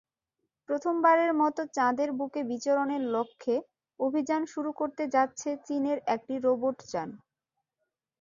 [0.69, 3.55] প্রথমবারের মতো চাঁদের বুকে বিচরণের লক্ষ্যে
[3.99, 7.09] অভিযান শুরু করতে যাচ্ছে চীনের একটি রোবটযান।